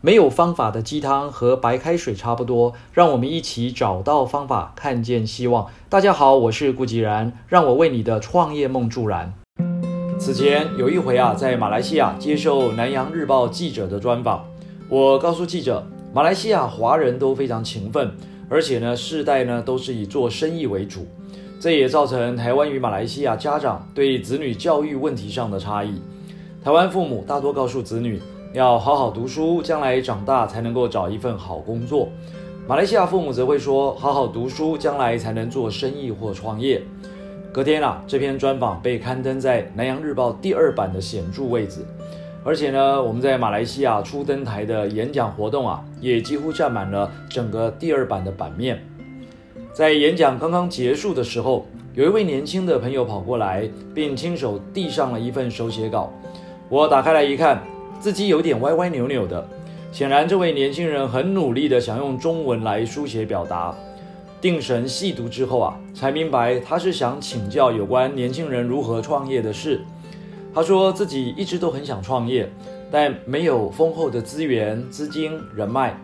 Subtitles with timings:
[0.00, 5.66] 没有方法的鸡汤和白开水差不多，让我们一起找到方法，看见希望。
[5.88, 9.34] 大家好，我是顾吉然，让我为你的创业梦助燃。
[10.16, 14.44] 此前有一回啊，在马来西亚接受南洋日报记者的专访，
[14.88, 15.84] 我告诉记者，
[16.14, 18.12] 马来西亚华人都非常勤奋，
[18.48, 21.08] 而且呢，世代呢都是以做生意为主，
[21.58, 26.00] 这也造成台湾与马来西亚家长对子女教育问题上的差异。
[26.62, 28.22] 台湾父母大多告诉子女。
[28.54, 32.08] 要好好读书，将来长大才能够找一份好工作。
[32.66, 36.82] 马来西亚父母则会说：好好读书，将来才能做生意或创业。
[37.52, 41.84] 隔天啊，这篇专访被刊登在南洋日报第二版的显著位置，
[42.42, 48.82] 而且呢，我们在马来西亚初登台的演讲活动啊，也几乎占满了整个第二版的版面。
[49.74, 56.10] 在演讲刚刚结束的时候，有一位年轻的朋友跑过来，并亲手递上了一份手写稿。
[56.70, 57.62] 我打开来一看。
[58.00, 59.46] 字迹有点歪歪扭扭的，
[59.90, 63.74] 显然这位年轻人很努力的想用中文来书写表达。
[64.40, 69.80] 定神细读之后啊，才明白他是想请教有关年轻人如何创业的事。
[70.54, 72.48] 他说自己一直都很想创业，
[72.88, 75.98] 但没有丰厚的资源、资金、人脉，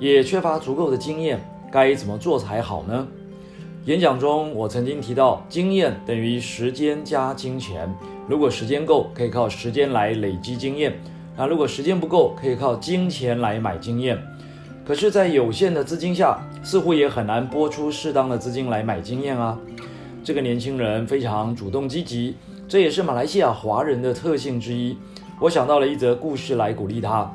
[0.00, 3.06] 也缺乏足够的经验，该怎么做才好呢？
[3.84, 7.88] 演讲中我曾经提到，经验等于时间加金钱。
[8.28, 10.92] 如果时间够，可以靠时间来累积经验。
[11.36, 14.18] 那如果时间不够，可以靠金钱来买经验。
[14.86, 19.58] 可是，在有限的资金下，似乎也很难拨出适当的资金来买经验啊。
[20.24, 24.96] 这个年轻人非常主动积极，这也是马来西亚华人的特性之一。
[25.40, 27.30] 我想到了一则故事来鼓励他。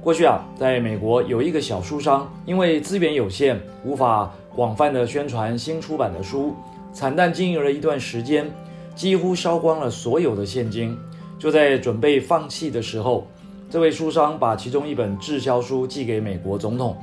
[0.00, 6.54] 过去啊，在美国有一个小书商，因为资源有限，无法广泛的宣传新出版的书，
[6.92, 8.50] 惨淡经营了一段时间，
[8.94, 10.96] 几乎烧光了所有的现金。
[11.42, 13.26] 就在准备放弃的时候，
[13.68, 16.96] 这位书商把其中一本滞销书寄给美国总统，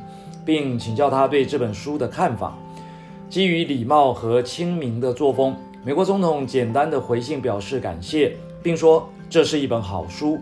[0.45, 2.57] 并请教他对这本书的看法。
[3.29, 8.31] 基于礼貌和亲民的作风，美国总统简单的回信表示感谢，
[8.63, 10.39] 并说这是一本好书。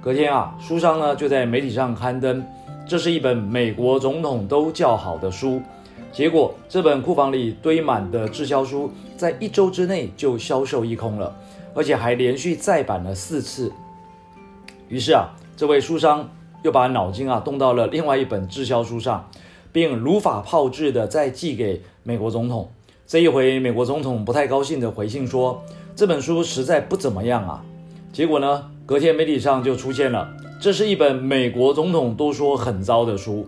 [0.00, 2.46] 隔天啊，书商呢就在媒体上刊登，
[2.86, 5.60] 这是一本美国总统都叫好的书。
[6.12, 11.34] 结果，这本库房里堆满的滞销书，在一周之内就销售一空了。
[11.74, 13.72] 而且还连续再版了四次。
[14.88, 16.28] 于是啊，这位书商
[16.62, 19.28] 又把脑筋啊动到了另外一本滞销书上，
[19.72, 22.70] 并如法炮制的再寄给美国总统。
[23.06, 25.62] 这一回，美国总统不太高兴的回信说
[25.94, 27.64] ：“这本书实在不怎么样啊。”
[28.12, 30.28] 结果呢，隔天媒体上就出现了，
[30.60, 33.46] 这是一本美国总统都说很糟的书。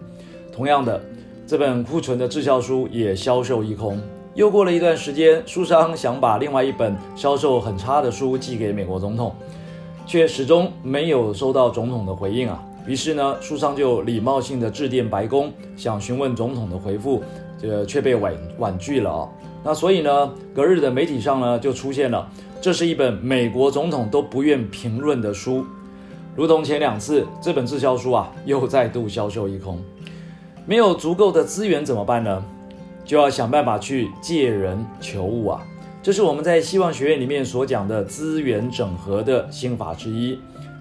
[0.52, 1.02] 同样的，
[1.46, 4.00] 这本库存的滞销书也销售一空。
[4.34, 9.32] 又过了一段时间，书商想把另外一本销售很差的书寄给美国总统，
[10.06, 12.60] 却始终没有收到总统的回应啊。
[12.84, 17.22] 于是呢，书商就礼貌性的致电白宫，想询问总统的回复，
[17.62, 19.28] 这个却被婉婉拒了啊。
[19.62, 22.28] 那所以呢，隔日的媒体上呢就出现了，
[22.60, 25.64] 这是一本美国总统都不愿评论的书，
[26.34, 29.80] 如同前两次，这本滞销书啊又再度销售一空。
[30.66, 32.44] 没有足够的资源怎么办呢？
[33.04, 35.62] 就要想办法去借人求物啊！
[36.02, 40.38] 这是我们在希望学院里面所讲的资源整合的心法之一。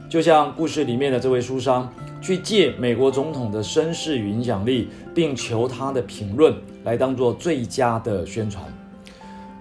[0.09, 1.91] 就像故事里面的这位书商，
[2.21, 8.63] 去借美国总统的声势与影响力，并求他的评论来当做最佳的宣传。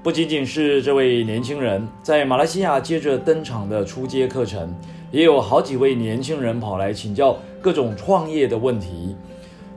[0.03, 4.75] 不仅仅是这位年轻人，在马来西亚接着登场的初阶课程，
[5.11, 9.17] 也有好几位年轻人跑来请教各种创业的问题。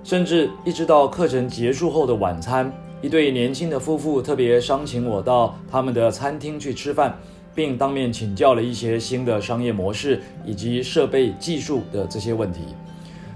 [0.06, 2.72] 甚至一直到课程结束后的晚餐，
[3.02, 7.18] 一对年轻的夫妇特别商请我到他们的餐厅去吃饭，
[7.56, 12.60] 并当面请教了一些新的商业模式以及设备技术的这些问题。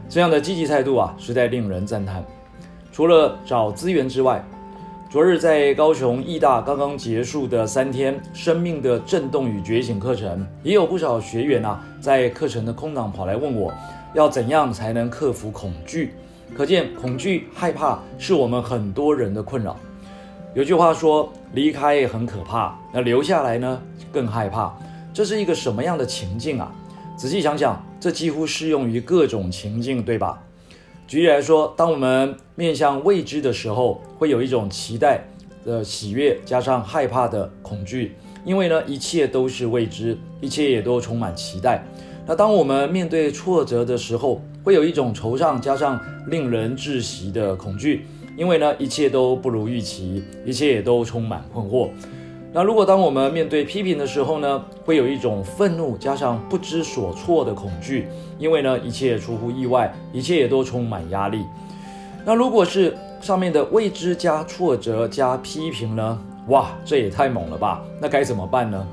[0.07, 2.23] 这样的积极态度啊，实在令人赞叹。
[2.91, 4.47] 除了找资源之外，
[5.09, 13.73] 昨日在高雄艺大刚刚结束的三天生命的震动与觉醒课程，也有不少学员啊，在课程的空档跑来问我，
[14.13, 16.13] 要怎样才能克服恐惧。
[16.55, 19.77] 可见，恐惧、害怕是我们很多人的困扰。
[20.53, 23.81] 有句话说：“离开很可怕，那留下来呢
[24.11, 24.73] 更害怕。”
[25.13, 26.71] 这是一个什么样的情境啊？
[27.15, 30.41] 仔细想想，这几乎适用于各种情境，对吧？
[31.07, 35.23] 举例来说，当我们面向未知的时候，会有一种期待
[35.65, 38.15] 的喜悦，加上害怕的恐惧，
[38.45, 41.83] 因为呢，一切都是未知，一切也都充满期待。
[42.29, 48.05] 那当我们面对挫折的时候，会有一种惆怅，加上令人窒息的恐惧，
[48.37, 51.89] 因为呢，一切都不如预期，一切也都充满困惑。
[52.53, 58.05] 那如果当我们面对批评的时候呢，会有一种愤怒加上不知所措的恐惧，
[58.37, 61.43] 因为呢一切出乎意外，一切也都充满压力。
[62.23, 66.19] 那如果是上面的未知加挫折加批评呢？
[66.49, 67.83] 哇，这也太猛了吧！
[67.99, 68.87] 那该怎么办呢？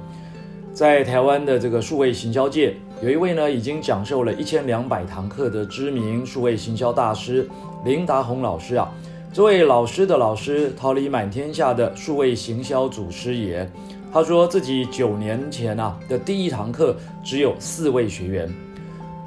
[0.72, 7.46] 在台湾的这个数位行销界，有一位呢已经讲授了一千两百堂课的知名数位行销大师
[7.84, 8.90] 林达宏老师啊。
[9.34, 13.69] 这位老师的老师，桃李满天下的数位行销祖师爷，
[14.10, 18.50] 他说自己九年前啊的第一堂课只有四位学员。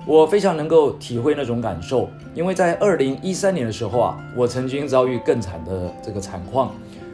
[0.07, 6.71] 我非常能够体会那种感受，因为在二零一三年的时候啊，我曾经遭遇更惨的这个惨况。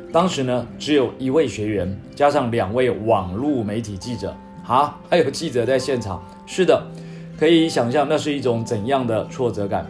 [0.09, 4.33] 当时呢，只有一位学员，加上两位网络媒体记者，
[4.67, 6.23] 啊，还有记者在现场。
[6.45, 6.83] 是的，
[7.39, 9.85] 可以想象那是一种怎样的挫折感。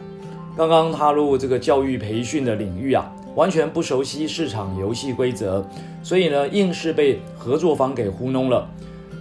[0.57, 5.63] 刚刚踏入这个教育培训的领域啊，完全不熟悉市场游戏规则，
[6.01, 8.68] 所以呢，硬是被合作方给糊弄了。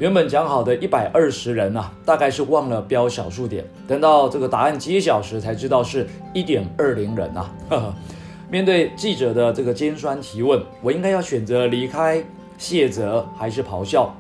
[0.00, 7.50] 原本讲好的一百二十人啊，大概是忘了标小数点，等到这个答案揭晓时，才知道是一点二零人啊。
[8.50, 12.22] 面对记者的这个尖酸提问，我应该要选择离开、
[12.58, 14.12] 谢责还是咆哮？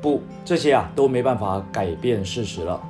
[0.00, 2.80] 不，这些啊都没办法改变事实了。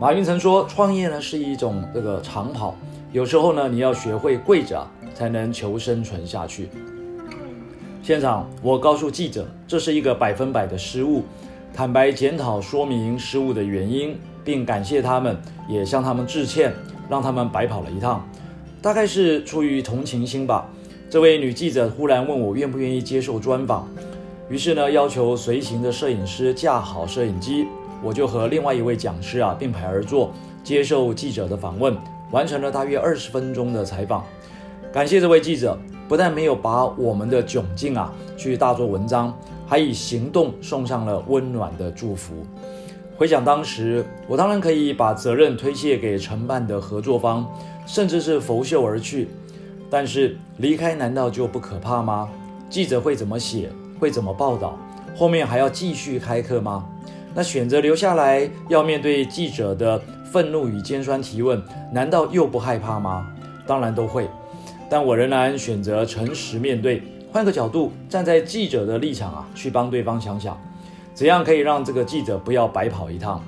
[0.00, 2.74] 马云曾说，创业呢是一种这个长跑。
[3.12, 4.84] 有时候呢，你要学会跪着
[5.14, 6.68] 才能求生存下去。
[8.02, 11.22] 现场，我告诉记者，这是一个百分百的失误，
[11.72, 15.36] 坦白检讨说明失误的原因，并感谢他们，
[15.68, 16.74] 也向他们致歉，
[17.08, 18.26] 让他们白跑了一趟。
[18.82, 20.66] 大概是出于同情心吧。
[21.08, 23.88] 这位女记者忽然问我愿不愿意接受专访，
[24.48, 27.66] 于是呢，要求随行的摄影师架好摄影机，
[28.02, 30.32] 我就和另外一位讲师啊并排而坐，
[30.62, 31.96] 接受记者的访问。
[32.30, 34.24] 完成了大约二十分钟的采访，
[34.92, 39.32] 感谢这位记者，不但没有把我们的窘境啊去大做文章，
[39.66, 42.34] 还以行动送上了温暖的祝福。
[43.16, 47.46] 回想当时，我当然可以把责任推卸给承办的合作方，
[47.86, 49.28] 甚至是拂袖而去。
[49.88, 52.28] 但是离开难道就不可怕吗？
[52.68, 53.70] 记者会怎么写？
[53.98, 54.78] 会怎么报道？
[55.16, 56.84] 后面还要继续开课吗？
[57.34, 60.00] 那选择留下来，要面对记者的。
[60.34, 61.62] 愤怒与尖酸提问，
[61.92, 63.24] 难道又不害怕吗？
[63.68, 64.28] 当然都会，
[64.90, 67.00] 但我仍然选择诚实面对。
[67.30, 70.60] 换个角度，站在记者的立场啊，去帮对方想想，
[71.14, 73.40] 怎样可以让这个记者不要白跑一趟。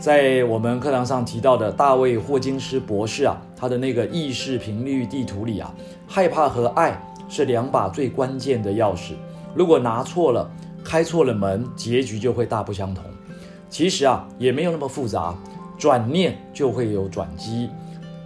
[0.00, 5.72] 在我们课堂上提到的大卫霍金斯博士啊，他的那个意识频率地图里啊，
[6.08, 9.12] 害怕和爱是两把最关键的钥匙。
[9.54, 10.50] 如果拿错了，
[10.84, 13.04] 开错了门，结局就会大不相同。
[13.70, 15.34] 其实啊，也没有那么复杂。
[15.76, 17.68] 转念就会有转机。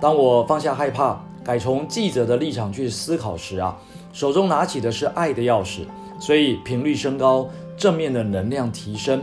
[0.01, 3.77] 当我放下害怕，改从记者的立场去思考时啊，
[4.13, 5.81] 手中拿起的是爱的钥匙，
[6.21, 9.23] 所以频率升高，正面的能量提升。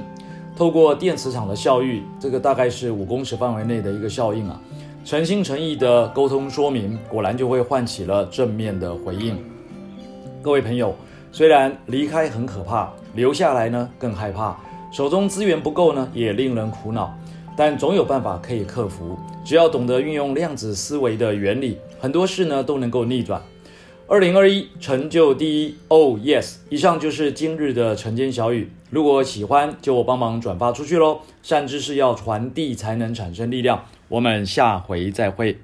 [0.58, 4.60] 透过电磁场的效应，这个大概是五公尺范围内的一个效应啊，
[5.06, 9.38] 诚心诚意的沟通说明，果然就会唤起了正面的回应。
[10.42, 10.96] 各位朋友，
[11.36, 14.56] 虽然离开很可怕，留下来呢更害怕，
[14.90, 17.14] 手中资源不够呢也令人苦恼。
[17.58, 23.42] 但总有办法可以克服，只要懂得运用量子思维的原理，很多事呢都能够逆转。
[24.08, 26.56] 二零二一成就第一，Oh yes！
[26.70, 28.72] 以上就是今日的晨间小语。
[28.90, 31.20] 如果喜欢，就帮忙转发出去喽。
[31.44, 33.84] 善知识要传递才能产生力量。
[34.08, 35.58] 我们下回再会。